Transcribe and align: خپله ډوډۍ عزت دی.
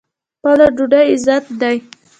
خپله 0.37 0.67
ډوډۍ 0.75 1.05
عزت 1.13 1.45
دی. 1.61 1.77